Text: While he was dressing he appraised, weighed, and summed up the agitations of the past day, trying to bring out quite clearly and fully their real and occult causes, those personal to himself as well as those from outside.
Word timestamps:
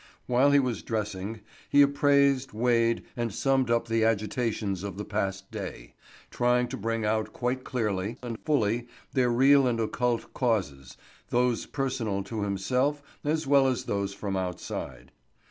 While 0.25 0.49
he 0.49 0.57
was 0.57 0.81
dressing 0.81 1.41
he 1.69 1.83
appraised, 1.83 2.53
weighed, 2.53 3.03
and 3.15 3.31
summed 3.31 3.69
up 3.69 3.87
the 3.87 4.03
agitations 4.03 4.81
of 4.81 4.97
the 4.97 5.05
past 5.05 5.51
day, 5.51 5.93
trying 6.31 6.67
to 6.69 6.75
bring 6.77 7.05
out 7.05 7.33
quite 7.33 7.63
clearly 7.63 8.17
and 8.23 8.35
fully 8.43 8.87
their 9.13 9.29
real 9.29 9.67
and 9.67 9.79
occult 9.79 10.33
causes, 10.33 10.97
those 11.29 11.67
personal 11.67 12.23
to 12.23 12.41
himself 12.41 13.03
as 13.23 13.45
well 13.45 13.67
as 13.67 13.83
those 13.83 14.11
from 14.11 14.35
outside. 14.35 15.11